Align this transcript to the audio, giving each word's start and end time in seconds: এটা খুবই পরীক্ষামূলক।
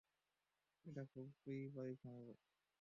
এটা 0.85 1.03
খুবই 1.11 1.59
পরীক্ষামূলক। 1.75 2.37